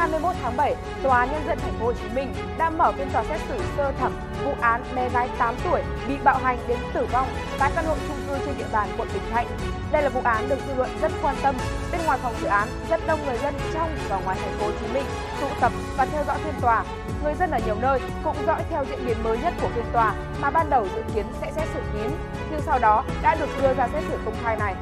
[0.00, 3.10] 21 tháng 7, Tòa án Nhân dân Thành phố Hồ Chí Minh đã mở phiên
[3.12, 4.12] tòa xét xử sơ thẩm
[4.44, 7.94] vụ án bé gái 8 tuổi bị bạo hành đến tử vong tại căn hộ
[8.08, 9.46] chung cư trên địa bàn quận Bình Thạnh.
[9.92, 11.54] Đây là vụ án được dư luận rất quan tâm.
[11.92, 14.72] Bên ngoài phòng xử án, rất đông người dân trong và ngoài thành phố Hồ
[14.80, 15.04] Chí Minh
[15.40, 16.84] tụ tập và theo dõi phiên tòa.
[17.22, 20.14] Người dân ở nhiều nơi cũng dõi theo diễn biến mới nhất của phiên tòa
[20.40, 22.10] mà ban đầu dự kiến sẽ xét xử kín,
[22.50, 24.74] nhưng sau đó đã được đưa ra xét xử công khai này.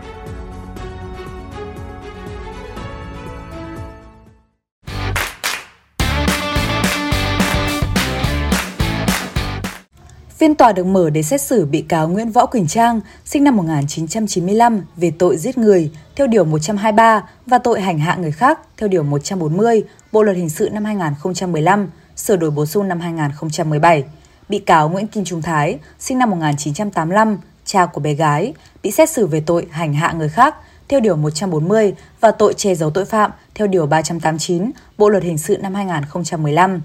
[10.39, 13.57] Phiên tòa được mở để xét xử bị cáo Nguyễn Võ Quỳnh Trang, sinh năm
[13.57, 18.89] 1995 về tội giết người theo Điều 123 và tội hành hạ người khác theo
[18.89, 24.05] Điều 140 Bộ Luật Hình sự năm 2015, sửa đổi bổ sung năm 2017.
[24.49, 29.11] Bị cáo Nguyễn Kim Trung Thái, sinh năm 1985, cha của bé gái, bị xét
[29.11, 30.55] xử về tội hành hạ người khác
[30.89, 35.39] theo Điều 140 và tội che giấu tội phạm theo Điều 389 Bộ Luật Hình
[35.39, 36.81] sự năm 2015.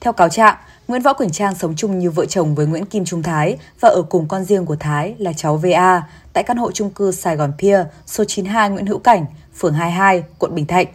[0.00, 0.56] Theo cáo trạng,
[0.88, 3.88] Nguyễn Võ Quỳnh Trang sống chung như vợ chồng với Nguyễn Kim Trung Thái và
[3.88, 6.02] ở cùng con riêng của Thái là cháu VA
[6.32, 10.24] tại căn hộ chung cư Sài Gòn Pier, số 92 Nguyễn Hữu Cảnh, phường 22,
[10.38, 10.86] quận Bình Thạnh.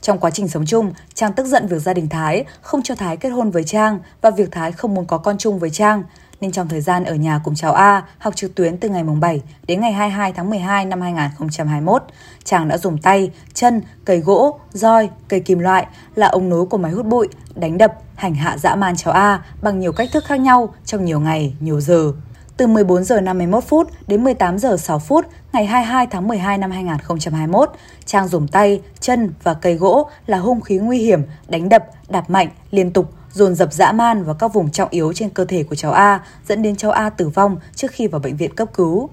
[0.00, 3.16] Trong quá trình sống chung, Trang tức giận việc gia đình Thái không cho Thái
[3.16, 6.02] kết hôn với Trang và việc Thái không muốn có con chung với Trang,
[6.40, 9.42] nên trong thời gian ở nhà cùng cháu A học trực tuyến từ ngày 7
[9.66, 12.02] đến ngày 22 tháng 12 năm 2021,
[12.44, 16.78] chàng đã dùng tay, chân, cây gỗ, roi, cây kim loại là ống nối của
[16.78, 20.24] máy hút bụi, đánh đập, hành hạ dã man cháu A bằng nhiều cách thức
[20.24, 22.12] khác nhau trong nhiều ngày, nhiều giờ.
[22.56, 26.70] Từ 14 giờ 51 phút đến 18 giờ 6 phút ngày 22 tháng 12 năm
[26.70, 27.70] 2021,
[28.04, 32.30] Trang dùng tay, chân và cây gỗ là hung khí nguy hiểm đánh đập, đạp
[32.30, 35.62] mạnh liên tục dồn dập dã man vào các vùng trọng yếu trên cơ thể
[35.62, 38.68] của cháu A, dẫn đến cháu A tử vong trước khi vào bệnh viện cấp
[38.74, 39.10] cứu.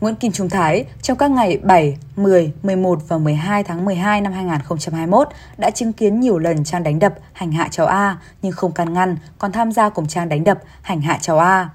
[0.00, 4.32] Nguyễn Kim Trung Thái trong các ngày 7, 10, 11 và 12 tháng 12 năm
[4.32, 8.72] 2021 đã chứng kiến nhiều lần Trang đánh đập, hành hạ cháu A nhưng không
[8.72, 11.68] can ngăn, còn tham gia cùng Trang đánh đập, hành hạ cháu A.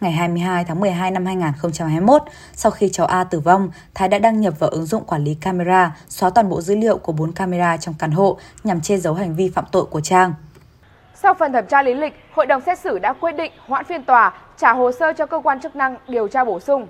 [0.00, 4.40] Ngày 22 tháng 12 năm 2021, sau khi cháu A tử vong, Thái đã đăng
[4.40, 7.76] nhập vào ứng dụng quản lý camera, xóa toàn bộ dữ liệu của 4 camera
[7.76, 10.34] trong căn hộ nhằm che giấu hành vi phạm tội của Trang.
[11.14, 14.04] Sau phần thẩm tra lý lịch, hội đồng xét xử đã quyết định hoãn phiên
[14.04, 16.86] tòa, trả hồ sơ cho cơ quan chức năng điều tra bổ sung.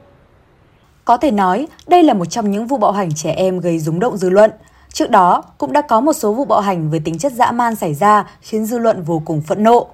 [1.07, 4.01] Có thể nói, đây là một trong những vụ bạo hành trẻ em gây rúng
[4.01, 4.51] động dư luận.
[4.93, 7.75] Trước đó, cũng đã có một số vụ bạo hành với tính chất dã man
[7.75, 9.87] xảy ra khiến dư luận vô cùng phẫn nộ.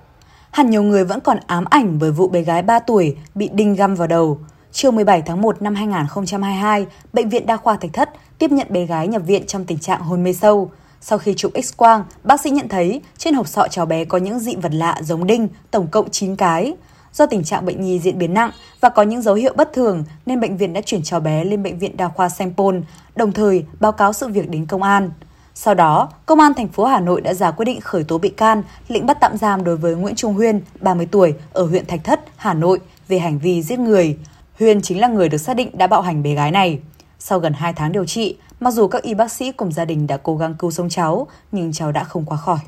[0.50, 3.74] Hẳn nhiều người vẫn còn ám ảnh bởi vụ bé gái 3 tuổi bị đinh
[3.74, 4.38] găm vào đầu.
[4.72, 8.86] Chiều 17 tháng 1 năm 2022, Bệnh viện Đa khoa Thạch Thất tiếp nhận bé
[8.86, 10.70] gái nhập viện trong tình trạng hôn mê sâu.
[11.00, 14.38] Sau khi chụp x-quang, bác sĩ nhận thấy trên hộp sọ cháu bé có những
[14.38, 16.74] dị vật lạ giống đinh, tổng cộng 9 cái.
[17.12, 18.50] Do tình trạng bệnh nhi diễn biến nặng
[18.80, 21.62] và có những dấu hiệu bất thường nên bệnh viện đã chuyển cháu bé lên
[21.62, 22.82] bệnh viện đa khoa Sanh Pôn,
[23.16, 25.10] đồng thời báo cáo sự việc đến công an.
[25.54, 28.28] Sau đó, Công an thành phố Hà Nội đã ra quyết định khởi tố bị
[28.28, 32.04] can, lệnh bắt tạm giam đối với Nguyễn Trung Huyên, 30 tuổi, ở huyện Thạch
[32.04, 34.18] Thất, Hà Nội về hành vi giết người.
[34.58, 36.80] Huyên chính là người được xác định đã bạo hành bé gái này.
[37.18, 40.06] Sau gần 2 tháng điều trị, mặc dù các y bác sĩ cùng gia đình
[40.06, 42.58] đã cố gắng cứu sống cháu, nhưng cháu đã không qua khỏi.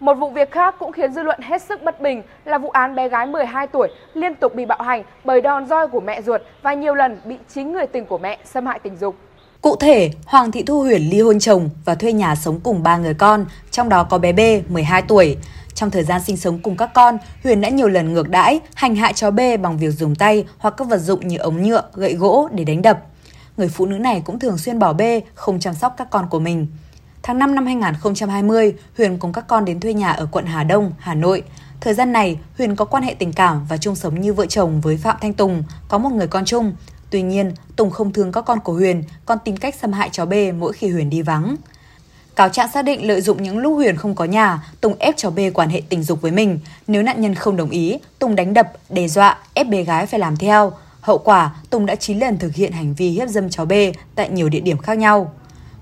[0.00, 2.94] Một vụ việc khác cũng khiến dư luận hết sức bất bình là vụ án
[2.94, 6.40] bé gái 12 tuổi liên tục bị bạo hành bởi đòn roi của mẹ ruột
[6.62, 9.16] và nhiều lần bị chính người tình của mẹ xâm hại tình dục.
[9.60, 12.96] Cụ thể, Hoàng Thị Thu Huyền ly hôn chồng và thuê nhà sống cùng ba
[12.96, 15.36] người con, trong đó có bé B, 12 tuổi.
[15.74, 18.94] Trong thời gian sinh sống cùng các con, Huyền đã nhiều lần ngược đãi, hành
[18.96, 22.14] hạ cháu B bằng việc dùng tay hoặc các vật dụng như ống nhựa, gậy
[22.14, 22.98] gỗ để đánh đập.
[23.56, 26.38] Người phụ nữ này cũng thường xuyên bỏ bê, không chăm sóc các con của
[26.38, 26.66] mình.
[27.26, 30.92] Tháng 5 năm 2020, Huyền cùng các con đến thuê nhà ở quận Hà Đông,
[30.98, 31.42] Hà Nội.
[31.80, 34.80] Thời gian này, Huyền có quan hệ tình cảm và chung sống như vợ chồng
[34.80, 36.72] với Phạm Thanh Tùng, có một người con chung.
[37.10, 40.26] Tuy nhiên, Tùng không thương các con của Huyền, còn tìm cách xâm hại cháu
[40.26, 41.56] B mỗi khi Huyền đi vắng.
[42.36, 45.30] Cáo trạng xác định lợi dụng những lúc Huyền không có nhà, Tùng ép cháu
[45.30, 46.58] B quan hệ tình dục với mình.
[46.86, 50.20] Nếu nạn nhân không đồng ý, Tùng đánh đập, đe dọa, ép bé gái phải
[50.20, 50.72] làm theo.
[51.00, 53.72] Hậu quả, Tùng đã 9 lần thực hiện hành vi hiếp dâm cháu B
[54.14, 55.32] tại nhiều địa điểm khác nhau.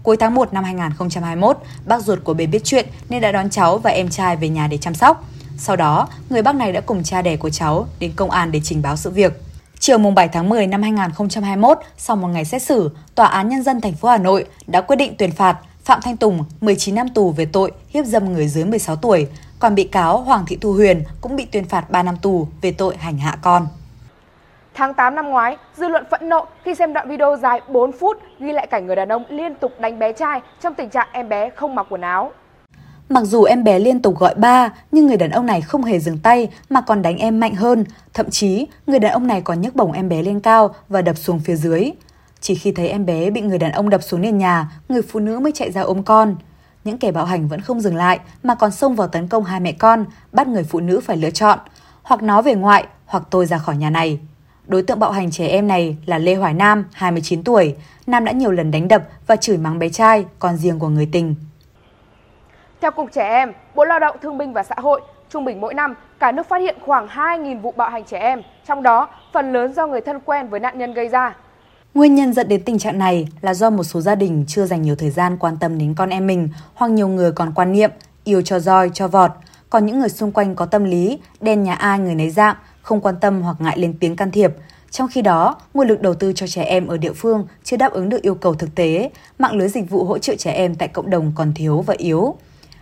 [0.04, 3.78] Cuối tháng 1 năm 2021, bác ruột của bé biết chuyện nên đã đón cháu
[3.78, 5.24] và em trai về nhà để chăm sóc.
[5.58, 8.60] Sau đó, người bác này đã cùng cha đẻ của cháu đến công an để
[8.64, 9.42] trình báo sự việc.
[9.78, 13.62] Chiều mùng 7 tháng 10 năm 2021, sau một ngày xét xử, Tòa án Nhân
[13.62, 17.08] dân thành phố Hà Nội đã quyết định tuyên phạt Phạm Thanh Tùng 19 năm
[17.08, 19.26] tù về tội hiếp dâm người dưới 16 tuổi,
[19.58, 22.72] còn bị cáo Hoàng Thị Thu Huyền cũng bị tuyên phạt 3 năm tù về
[22.72, 23.66] tội hành hạ con.
[24.76, 28.16] Tháng 8 năm ngoái, dư luận phẫn nộ khi xem đoạn video dài 4 phút
[28.40, 31.28] ghi lại cảnh người đàn ông liên tục đánh bé trai trong tình trạng em
[31.28, 32.32] bé không mặc quần áo.
[33.08, 35.98] Mặc dù em bé liên tục gọi ba, nhưng người đàn ông này không hề
[35.98, 37.84] dừng tay mà còn đánh em mạnh hơn.
[38.14, 41.16] Thậm chí, người đàn ông này còn nhấc bổng em bé lên cao và đập
[41.16, 41.90] xuống phía dưới.
[42.40, 45.20] Chỉ khi thấy em bé bị người đàn ông đập xuống nền nhà, người phụ
[45.20, 46.36] nữ mới chạy ra ôm con.
[46.84, 49.60] những kẻ bạo hành vẫn không dừng lại mà còn xông vào tấn công hai
[49.60, 51.58] mẹ con, bắt người phụ nữ phải lựa chọn,
[52.02, 54.18] hoặc nó về ngoại hoặc tôi ra khỏi nhà này.
[54.66, 57.76] Đối tượng bạo hành trẻ em này là Lê Hoài Nam, 29 tuổi.
[58.06, 61.08] Nam đã nhiều lần đánh đập và chửi mắng bé trai, con riêng của người
[61.12, 61.34] tình.
[62.80, 65.00] Theo Cục Trẻ Em, Bộ Lao động Thương binh và Xã hội,
[65.30, 68.42] trung bình mỗi năm, cả nước phát hiện khoảng 2.000 vụ bạo hành trẻ em,
[68.66, 71.36] trong đó phần lớn do người thân quen với nạn nhân gây ra.
[71.94, 74.82] Nguyên nhân dẫn đến tình trạng này là do một số gia đình chưa dành
[74.82, 77.90] nhiều thời gian quan tâm đến con em mình hoặc nhiều người còn quan niệm
[78.24, 79.30] yêu cho roi, cho vọt.
[79.70, 83.00] Còn những người xung quanh có tâm lý, đen nhà ai người nấy dạng, không
[83.00, 84.52] quan tâm hoặc ngại lên tiếng can thiệp.
[84.90, 87.92] Trong khi đó, nguồn lực đầu tư cho trẻ em ở địa phương chưa đáp
[87.92, 90.88] ứng được yêu cầu thực tế, mạng lưới dịch vụ hỗ trợ trẻ em tại
[90.88, 92.36] cộng đồng còn thiếu và yếu.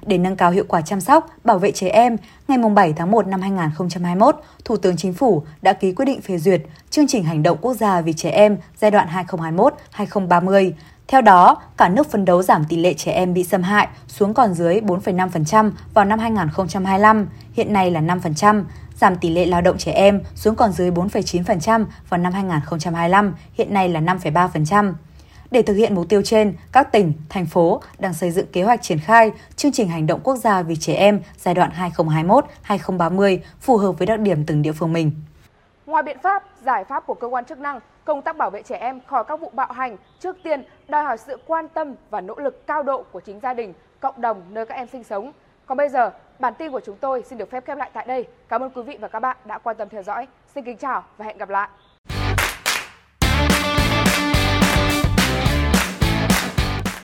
[0.06, 2.16] Để nâng cao hiệu quả chăm sóc, bảo vệ trẻ em,
[2.48, 6.38] ngày 7 tháng 1 năm 2021, Thủ tướng Chính phủ đã ký quyết định phê
[6.38, 9.08] duyệt chương trình hành động quốc gia vì trẻ em giai đoạn
[9.96, 10.72] 2021-2030.
[11.08, 14.34] Theo đó, cả nước phấn đấu giảm tỷ lệ trẻ em bị xâm hại xuống
[14.34, 18.64] còn dưới 4,5% vào năm 2025, hiện nay là 5%,
[19.02, 23.74] giảm tỷ lệ lao động trẻ em xuống còn dưới 4,9% vào năm 2025, hiện
[23.74, 24.92] nay là 5,3%.
[25.50, 28.82] Để thực hiện mục tiêu trên, các tỉnh, thành phố đang xây dựng kế hoạch
[28.82, 31.70] triển khai chương trình hành động quốc gia vì trẻ em giai đoạn
[32.66, 35.12] 2021-2030 phù hợp với đặc điểm từng địa phương mình.
[35.86, 38.76] Ngoài biện pháp, giải pháp của cơ quan chức năng, công tác bảo vệ trẻ
[38.76, 42.34] em khỏi các vụ bạo hành trước tiên đòi hỏi sự quan tâm và nỗ
[42.36, 45.32] lực cao độ của chính gia đình, cộng đồng nơi các em sinh sống.
[45.66, 48.26] Còn bây giờ, bản tin của chúng tôi xin được phép khép lại tại đây.
[48.48, 50.28] Cảm ơn quý vị và các bạn đã quan tâm theo dõi.
[50.46, 51.68] Xin kính chào và hẹn gặp lại.